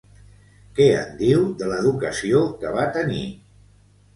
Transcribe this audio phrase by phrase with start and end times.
[0.77, 3.25] Què en diu, de l'educació que va tenir?